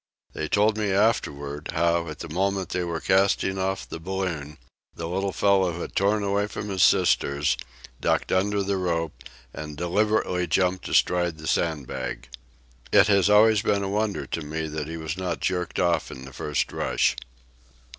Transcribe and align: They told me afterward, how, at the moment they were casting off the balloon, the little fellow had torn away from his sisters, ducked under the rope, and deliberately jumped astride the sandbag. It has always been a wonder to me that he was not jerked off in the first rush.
They 0.33 0.47
told 0.47 0.79
me 0.79 0.89
afterward, 0.91 1.69
how, 1.73 2.07
at 2.07 2.17
the 2.17 2.27
moment 2.29 2.69
they 2.69 2.83
were 2.83 2.99
casting 2.99 3.59
off 3.59 3.87
the 3.87 3.99
balloon, 3.99 4.57
the 4.95 5.07
little 5.07 5.31
fellow 5.31 5.79
had 5.79 5.95
torn 5.95 6.23
away 6.23 6.47
from 6.47 6.69
his 6.69 6.81
sisters, 6.81 7.55
ducked 7.99 8.31
under 8.31 8.63
the 8.63 8.77
rope, 8.77 9.13
and 9.53 9.77
deliberately 9.77 10.47
jumped 10.47 10.87
astride 10.89 11.37
the 11.37 11.45
sandbag. 11.45 12.29
It 12.91 13.09
has 13.09 13.29
always 13.29 13.61
been 13.61 13.83
a 13.83 13.89
wonder 13.89 14.25
to 14.25 14.41
me 14.41 14.65
that 14.69 14.87
he 14.87 14.97
was 14.97 15.17
not 15.17 15.39
jerked 15.39 15.79
off 15.79 16.09
in 16.09 16.25
the 16.25 16.33
first 16.33 16.71
rush. 16.71 17.15